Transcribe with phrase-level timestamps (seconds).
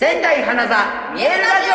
[0.00, 1.68] 仙台花座見えるラジ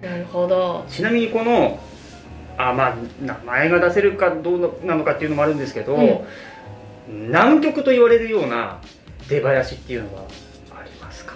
[0.00, 0.86] なるほど。
[0.88, 1.78] ちなみにこの
[2.56, 6.24] あまあ名前が出せるかどうなのかっていうのもあるんですけど、
[7.06, 8.80] 南極と言われるような
[9.28, 10.22] 出囃子っていうのは
[10.74, 11.34] ありますか？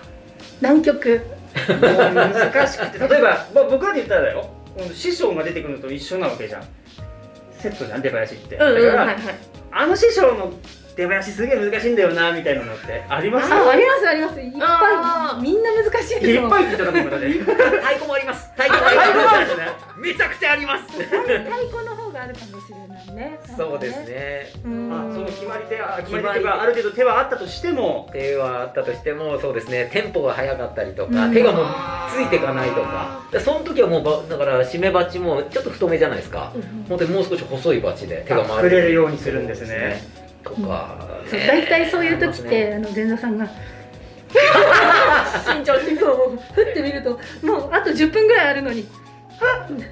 [0.62, 1.20] 南極。
[1.54, 4.48] 難しくて例えば、まあ、僕らで言ったらだよ
[4.92, 6.64] 師匠が出てくるのと一緒なわけじゃん。
[7.58, 9.16] セットじゃん出囃子って、だから、
[9.72, 10.52] あの師匠の
[10.96, 13.52] 出囃子すげえ難しいんだよなみたいなのってあります？
[13.52, 14.40] あありますあります。
[14.40, 16.42] いっぱいみんな難しいですよ。
[16.42, 18.50] いっぱいって言ったら今だね太鼓もあります。
[18.52, 20.84] 太鼓もありまますめちゃくちゃあります。
[20.92, 23.38] 太鼓のあるかもしれないね。
[23.56, 24.46] そうですね。
[24.64, 24.92] うん。
[24.92, 29.90] あその決まり手あ決まり手というかある程度手はあったとしても手はあったとしてもそうですね。
[29.92, 31.34] テンポが速かったりとか、うん。
[31.34, 31.66] 手がもう
[32.10, 33.22] ついていかないとか。
[33.30, 40.02] でその時はもうばだから締め鉢もちょっと太めじゃないですか、うん本当にもう少し細い鉢で手が回触れるようにするんですね。
[40.42, 43.48] とか、そうね大体そういう時って、あの前座さんが
[45.46, 48.86] 慎重にそう振ってみるともうあと10分ぐらいあるのに。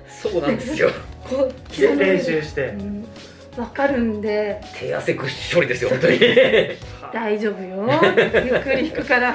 [0.08, 0.90] そうなんですよ
[1.36, 2.66] こうで練習して。
[2.66, 2.76] う
[3.66, 4.60] かるんで。
[4.78, 6.18] 手汗ぐっしょりですよ 本当に。
[7.12, 7.86] 大丈夫よ。
[8.44, 9.32] ゆっくり弾くから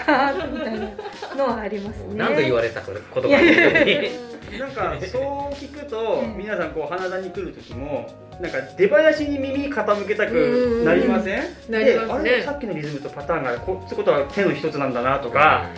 [0.52, 0.90] みたいな
[1.36, 2.06] のはありますね。
[2.16, 4.12] 何度言われたこといがやいやいや。
[4.50, 6.38] 本なんかそう聞くとうん。
[6.38, 8.10] 皆さんこう花壇に来る時も
[8.42, 11.44] なんか出囃子に耳傾けたくなりません？
[11.70, 12.30] なりますね。
[12.30, 15.70] であれさっきのリズムとパターンがこってことは手の一つなんだなとか、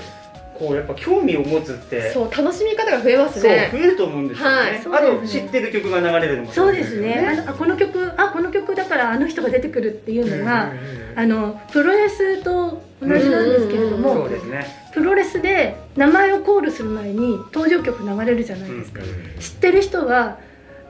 [0.59, 4.81] こうやっぱ興味を持つってそう楽しみ方が増えますそうね増えると思うんですよね、はいね。
[4.85, 7.25] あと知ってる曲が流れるのもそうですね。
[7.27, 14.65] あよのあこの曲あこの曲だからあの人が出てくるっていうのが、うんあのプロレスと同じなんですけれども、そうですね。
[14.93, 19.01] プロレスで名前をコールする前に登場曲流れるじゃないですか、
[19.39, 20.37] 知ってる人は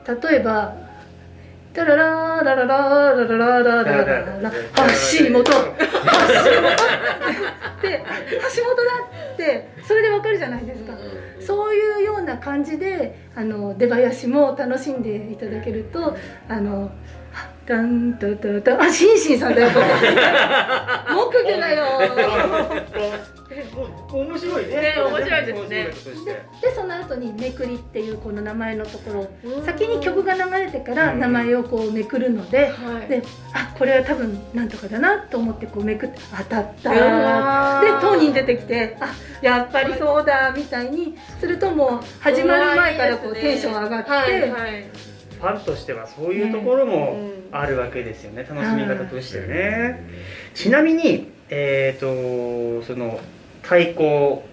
[0.06, 0.76] 例えば
[1.74, 5.82] 「タラララララララララララララ橋本橋本」っ
[7.80, 8.04] て
[8.56, 9.09] 橋本だっ
[9.40, 10.92] てそれでわかるじゃないですか。
[11.40, 16.14] そういうような感じであの出囃子も楽しんでいただけると
[16.48, 16.90] あの
[17.66, 19.86] 「タンタタタあシンシンさんだよこれ。
[21.14, 21.86] 木魚だよ」
[23.36, 24.74] お 面白いね。
[24.74, 25.60] ね面白いですね。
[25.60, 26.30] 面白いこととして。
[26.62, 29.50] でその後に「めくり」っていうこの名前のところ。
[29.56, 29.64] うん。
[29.64, 31.20] 先に曲が流れてからうん。
[31.20, 33.08] 名前をこうめくるので、はい。
[33.08, 33.22] で
[33.52, 37.80] あこれは多分なんとかだなと思ってこうめくって当たった。
[37.80, 39.12] で当人出てきてあ
[39.42, 44.84] やっぱりそうだみたいにするともう始まる前からこうテンション上がって、はいはい。
[45.40, 47.40] ファンとしてはそういうところもうん。
[47.52, 48.46] あるわけですよね。
[48.48, 50.08] 楽しみ方としてね。
[50.54, 52.06] ちなみにえっ、と
[52.86, 53.18] その
[53.70, 54.02] 太鼓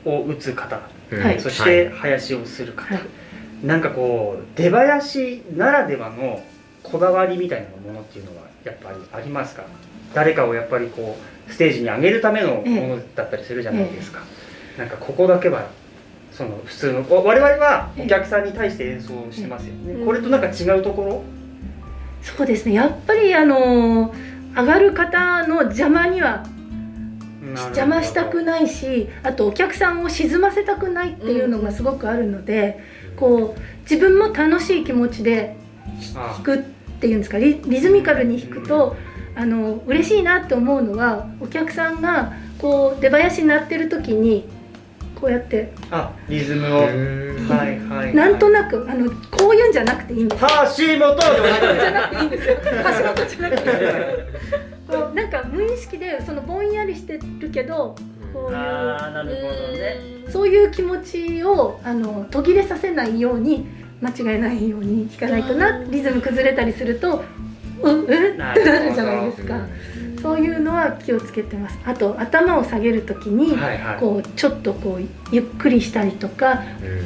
[0.06, 0.80] を打つ方。
[1.10, 1.42] はい。
[1.42, 3.04] そして林をする方、はい。
[3.66, 6.44] なんかこう出囃子ならではの
[6.84, 9.64] こだわりみたいなものっていうのはやっぱりありますか？
[10.14, 11.18] 誰かをやっぱりこ
[11.50, 14.20] うステージに上げるためのものだったりするじゃないですか、
[14.78, 15.68] なんかここだけは
[16.32, 20.06] その普通のわ我々はお客さんに対して演奏してますよね、うん。
[20.06, 21.24] これとなんか違うところ、
[22.22, 22.76] そうですね。
[22.76, 24.14] やっぱりあの
[24.56, 26.46] 上がる方の邪魔には
[27.66, 32.80] 邪魔したくないしあとお客さんを沈ませたくないっていうのがすごくあるので、
[33.16, 35.56] こう自分も楽しい気持ちで
[36.16, 36.64] あ弾くっ
[37.00, 38.96] ていうんですかリリズミカルに弾くと、
[39.36, 44.46] あの嬉しいなって思うのはお客さんがこう出囃子になってる時に
[45.20, 52.58] こうやってあリズムを、うんはいはいなんとなくあのこういうんじゃなくていいんです橋本じゃなくていいんですよ。
[52.64, 54.77] 橋本じゃなくて
[55.32, 57.96] なんか無意識でそのぼんやりしてるけど
[58.34, 59.98] こういうああなるほどね。
[60.30, 63.66] そういう気持ちをあの途切れさせないように
[64.02, 67.24] 間違えないように弾かないとなリズム崩れたりすると
[67.82, 69.60] ううってなるじゃないですか。
[70.22, 71.78] そういうのは気をつけてます。
[71.86, 74.00] あと頭を下げる時に、はいはい。
[74.00, 76.64] こうちょっとこうゆっくりしたりとか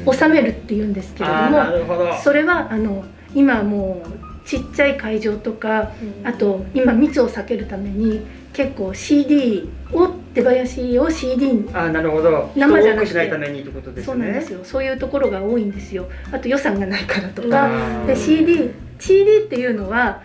[0.09, 2.13] 収めるっていうんですけれどもど。
[2.23, 3.03] それはあの
[3.35, 5.91] 今もうちっちゃい会場とか
[6.23, 12.51] あと今密を避けるために結構 CD を出囃子を CD にあーなるほど。
[12.55, 14.03] 生じゃなくしないためにってことですね。
[14.05, 14.59] そうなんですよ。
[14.63, 16.07] そういうところが多いんですよ。
[16.31, 17.69] あと予算がないからとうんか
[18.07, 20.21] で CD, CD っていうのは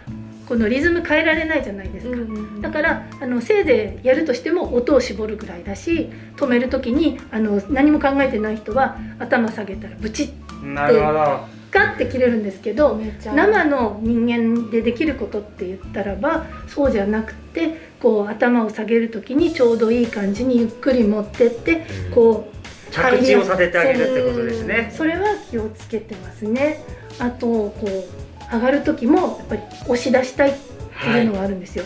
[0.48, 2.16] このリズム変えられないじゃないですか、
[2.60, 10.32] だからあのせいぜいやるとしても音を絞るぐらいだし止める時にあの何も考えてない人は頭下げたらブチ
[10.62, 22.56] ッなるほどガッて切れるんですけど生の人間でできることって言ったらばそうじゃなくてこう頭を下げる時にちょうどいい感じにゆっくり持ってってこう
[22.92, 24.92] 着地をさせてあげるってことですね。
[24.96, 26.82] それは気をつけてますね。
[27.18, 30.54] あとこう上がる時もやっぱり押し出したいっ
[31.02, 31.84] ていうのがあるんですよ。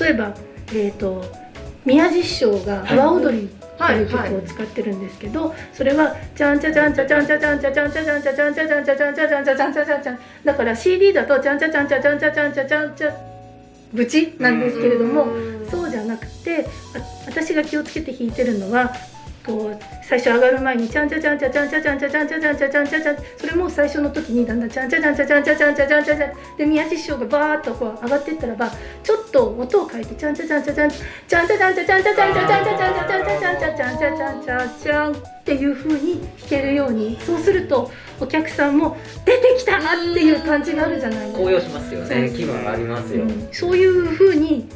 [0.00, 0.34] 例えば、
[0.68, 1.24] えー、と
[1.84, 13.12] 宮地師匠が「阿波踊り」という曲を使ってるんですけど、それは「チャンチャチャンチャチャンチャチャンチャチャンチャチャンチャチャンチャチャンチャチャンチャチャンチャチャンチャチャンチャだから CD だと「チャンチャチャンチャチャンチャチャンチャチャンチャ」
[13.92, 15.26] ブチなんですけれども
[15.70, 18.92] そうじゃなくてあ私が気をつけて弾いてるのは
[19.46, 28.70] こう最初上がる前にちゃんちゃチャんちゃちゃんちゃチャんちゃちゃんチャチャんちゃちゃんチャチャんそれも最初の時にだんだんちゃんちゃチャんちゃちゃんちゃチャんちゃで宮地師匠がバーッとこう上がってったらば
[29.02, 37.90] ちょっと音を変えてちゃんちゃちゃんちゃちゃんちゃんちゃちゃんちゃちゃんちゃちゃんちゃちゃんちゃちゃんちゃちゃんちゃんちゃちゃんちゃちゃんちゃチャんっていう風に弾けるようにそうすると
[38.20, 39.80] お客さんも出てきたっ
[40.12, 44.68] ていう感じがあるじゃないですか高揚しますよね気分ありますよそういう風に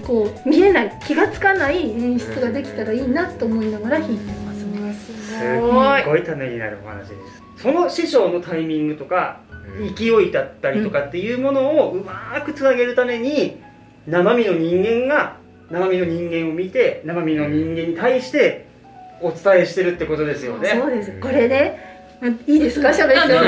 [0.00, 4.64] こう見えない気がつかない演出ができたらいいなと思いながら弾いてます。
[4.64, 4.92] ね。
[4.94, 7.14] すすごいごいためになるお話で
[7.56, 7.62] す。
[7.62, 9.40] その師匠のタイミングとか
[9.78, 9.94] うん。
[9.94, 13.60] 勢いだったりとかっていうものをうまくつなげるために
[14.06, 15.36] 生身の人間が
[15.70, 18.66] 生身の人間を見て生身の人間に対して
[19.22, 20.78] お伝えしてるってことですよね。
[20.78, 21.12] そうです。
[21.20, 21.78] これね、
[22.46, 22.88] いいですか？
[22.88, 22.96] 喋っ
[23.26, 23.42] ちゃ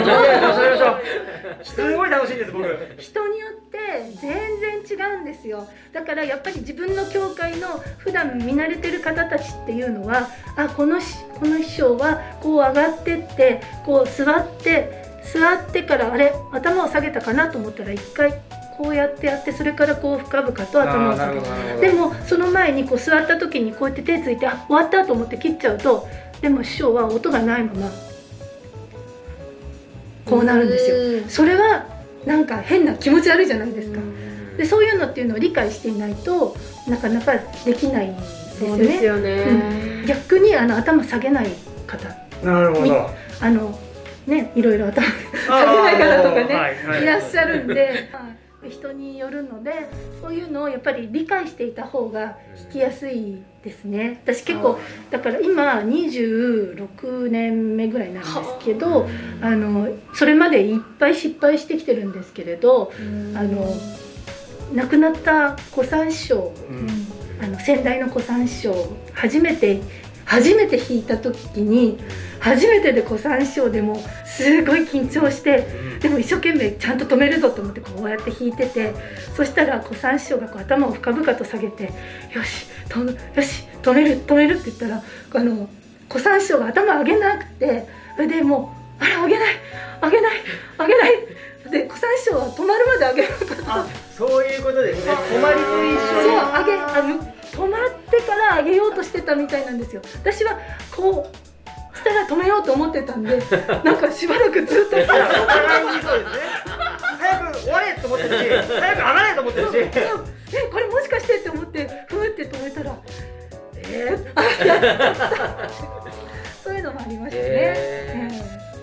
[1.62, 2.64] すごい楽しいです僕。
[2.98, 3.78] 人によって
[4.20, 5.66] 全然違うんですよ。
[5.92, 18.40] だからやっぱり自分の教会の普段見慣れてる方たちっていうのはあこのしこの師匠はこう上がってってこう座って座ってからあれ頭を下げたかなと思ったら一回
[18.76, 26.06] こうやってやってそれからこう深々と頭を下げるでもその前にこう座った時にこうやって手ついてあ終わったと思って切っちゃうと
[26.40, 27.90] でも師匠は音がないまま
[30.26, 30.96] こうなるんですよ。
[31.28, 31.86] それは
[32.26, 34.00] なんか変な気持ち悪いじゃないですか。
[34.58, 36.56] でそういうのっていうのを理解していないと
[36.88, 37.34] なかなか
[37.64, 39.02] できないんですよそうですね。
[39.06, 40.04] よね。
[40.06, 41.48] 逆にあの頭下げない
[41.86, 42.08] 方
[42.42, 43.78] なるほどあの
[44.26, 45.06] ねいろいろ頭
[45.50, 48.36] あ下げない方とかねはいはいいらっしゃるんで、は い
[48.70, 49.88] 人によるので
[50.20, 54.20] そういうのをやっぱり理解していた方が弾きやすいですね。
[54.24, 54.78] 私結構
[55.10, 59.08] だから今26年目ぐらいなんですけど
[59.40, 62.92] あのそれまでいっぱい失敗してきてるんですけれど
[63.34, 63.74] あの
[64.74, 66.88] 亡くなった小三師匠うん。
[67.38, 68.74] あの先代の小三師匠
[69.12, 69.80] 初めて
[70.26, 71.98] 初めて弾いた時に
[72.40, 73.96] 初めてで小三師匠でも
[74.26, 75.66] すごい緊張して
[76.00, 78.92] でも一生懸命ちゃんと止めるぞと思ってこうやって弾いてて
[79.34, 81.84] そしたら小三師匠がこう頭を深々と下げて
[82.34, 83.10] 「よしとよ
[83.42, 85.02] し止める止める」って言ったら
[85.32, 85.68] あの
[86.08, 87.86] 小三師匠が頭上げなくて
[88.16, 89.54] それでもう「あら上げない
[90.02, 90.32] 上げない
[90.78, 91.12] 上げない」
[91.70, 93.74] で小三師匠は止まるまで上げなかった。
[93.74, 93.86] あ
[94.16, 95.12] そういうことですね。
[95.12, 100.02] 泊まりと一そう緒に上げあの止まってから上げようとしてたみたいなんですよ。
[100.22, 100.58] 私は
[100.94, 103.38] こうしたら止めようと思ってたんで
[103.84, 104.96] なんかしばらくずっと。
[104.96, 106.38] いやお互いにそうですね。
[107.18, 108.44] 早く終われと思ってるし
[108.80, 109.90] 早く上がれと思ってるし。
[110.54, 112.96] えこれもしかしてって思ってふーって止めたら
[113.88, 115.68] えー、
[116.62, 117.74] そういうのもありましたね、へ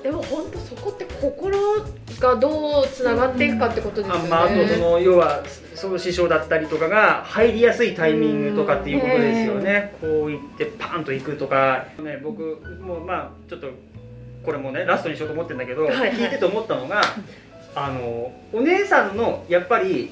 [0.01, 1.57] えでも本当そこって心
[2.23, 4.27] がどうつながっていくかってことですよね。
[4.27, 5.43] あまあ、あとその要は
[5.75, 12.41] その師匠だったりとかが入りやすいタイミングとかっていうことですよね、こう言ってパーンと行くとか、ね、僕
[12.81, 13.67] もまあちょっと
[14.43, 16.11] これもねラストにしようと思ってるんだけど、はいはい。
[16.13, 17.01] 聞いてて思ったのが
[17.75, 20.11] あのお姉さんのやっぱり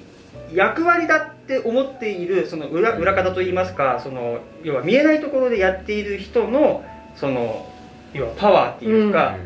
[0.54, 6.84] 役割だって思っているその裏裏方といいますかその要は見えないところでやっている人の
[7.16, 7.68] その
[8.14, 9.38] 要はパワーっていうか、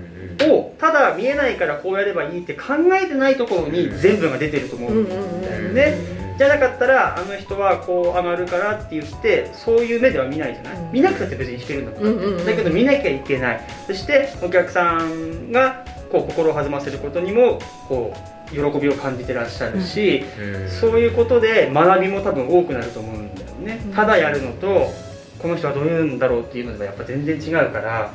[0.44, 4.92] をただ見えないからこうやればいいって考えてないところに全部が出てると思う。
[5.04, 5.10] ん
[5.42, 6.25] だよね。
[6.38, 10.92] じゃなかったらあの人はこう上がるからって言ってそういう目では見ないじゃない、うん。
[10.92, 13.62] 見なくたって別に弾けるんだから、うんうんうんだけど見なきゃいけない。
[13.88, 20.25] そしてお客さんがこう心を弾ませることにもこう喜びを感じてらっしゃるし、
[20.82, 23.94] そういうことで学びも多分多くなると思うんだよね、うん。
[23.94, 24.92] ただやるのと
[25.39, 28.13] この人はどういうんだろうっていうのではやっぱ全然違うから、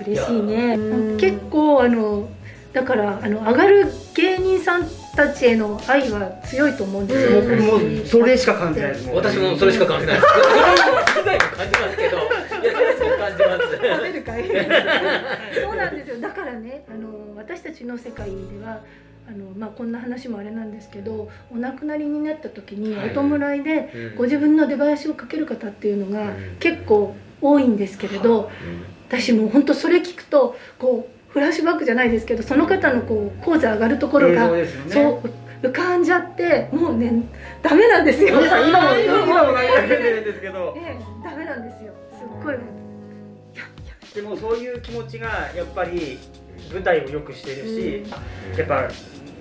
[0.00, 0.74] 嬉しいね。
[0.74, 2.28] うん結構あの
[2.72, 4.84] だからあの上がる芸人さん
[5.16, 10.20] たちへの愛は強いと思うんですよ、うん僕もそれしか感じないで私もそれしか感じない。
[10.20, 10.26] です。
[11.20, 12.20] 以外も感じますけど、い
[12.66, 13.72] や感じます。
[13.72, 14.44] 食べるかい
[15.62, 18.80] そうなんですよだからねあの私たちの世界では
[19.28, 28.50] あの、まあ、こんな話もあれなんですけどお亡くなりになった時にはいお弔いでうんご自分の出囃子をかける方っていうのがうん結構多いんですけれど
[29.08, 37.12] 私もう本当それ聞くとこうフラッシュバックじゃないですけどその方のこう講座上がるところがねそう浮かんじゃってもうね
[37.62, 38.40] ダメなんですよ。
[38.40, 41.92] 今も 今も投げられてるんですけどええダメなんですよ。
[42.12, 42.56] すっごい。
[44.14, 46.18] でもそういう気持ちがやっぱり
[46.72, 48.04] 舞台を良くしてるし、
[48.56, 48.88] やっぱ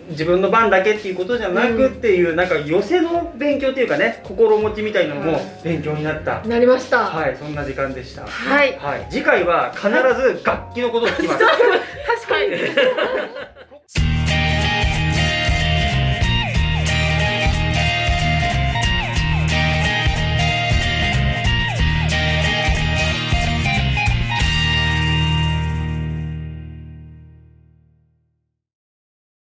[0.10, 7.06] 自分の番だけっていうことじゃなくっていう、なんか寄せの勉強っていうかね心持ちみたいなのも勉強になった、なりました。
[7.06, 8.24] ははいそんな時間でした。
[8.66, 8.78] い。
[8.78, 9.08] はい。
[9.10, 11.40] 次回は必ず楽器のことを聞きます。
[12.06, 12.52] 確かに